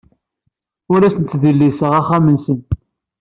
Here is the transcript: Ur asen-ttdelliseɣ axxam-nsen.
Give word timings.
Ur 0.93 1.01
asen-ttdelliseɣ 1.03 1.93
axxam-nsen. 1.99 2.59